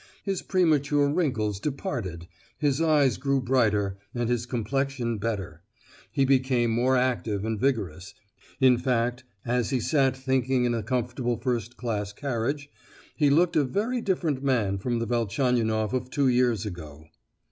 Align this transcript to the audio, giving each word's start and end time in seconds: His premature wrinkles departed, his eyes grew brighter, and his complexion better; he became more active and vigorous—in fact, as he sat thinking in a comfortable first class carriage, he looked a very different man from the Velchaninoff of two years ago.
His 0.23 0.41
premature 0.41 1.07
wrinkles 1.13 1.59
departed, 1.59 2.27
his 2.57 2.81
eyes 2.81 3.17
grew 3.17 3.39
brighter, 3.39 3.99
and 4.15 4.29
his 4.29 4.47
complexion 4.47 5.19
better; 5.19 5.61
he 6.11 6.25
became 6.25 6.71
more 6.71 6.97
active 6.97 7.45
and 7.45 7.59
vigorous—in 7.59 8.79
fact, 8.79 9.23
as 9.45 9.69
he 9.69 9.79
sat 9.79 10.17
thinking 10.17 10.65
in 10.65 10.73
a 10.73 10.81
comfortable 10.81 11.37
first 11.37 11.77
class 11.77 12.13
carriage, 12.13 12.67
he 13.15 13.29
looked 13.29 13.55
a 13.55 13.63
very 13.63 14.01
different 14.01 14.41
man 14.43 14.79
from 14.79 14.97
the 14.97 15.05
Velchaninoff 15.05 15.93
of 15.93 16.09
two 16.09 16.27
years 16.27 16.65
ago. 16.65 17.05